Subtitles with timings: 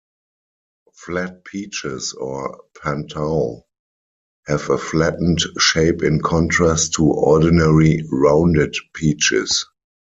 [0.95, 3.65] Flat peaches or "pan-tao"
[4.47, 9.67] have a flattened shape in contrast to ordinary rounded peaches.